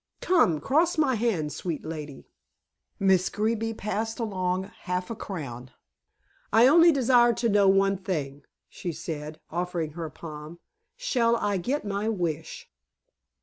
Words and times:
Come, 0.19 0.59
cross 0.59 0.97
my 0.97 1.13
hand, 1.13 1.53
sweet 1.53 1.85
lady." 1.85 2.25
Miss 2.99 3.29
Greeby 3.29 3.75
passed 3.75 4.17
along 4.19 4.63
half 4.89 5.11
a 5.11 5.15
crown. 5.15 5.69
"I 6.51 6.65
only 6.65 6.91
desire 6.91 7.33
to 7.33 7.49
know 7.49 7.67
one 7.67 7.97
thing," 7.97 8.43
she 8.67 8.93
said, 8.93 9.39
offering 9.51 9.91
her 9.91 10.09
palm. 10.09 10.57
"Shall 10.97 11.35
I 11.35 11.57
get 11.57 11.85
my 11.85 12.09
wish?" 12.09 12.67